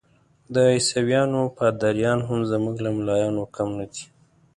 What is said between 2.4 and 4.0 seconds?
زموږ له ملایانو کم نه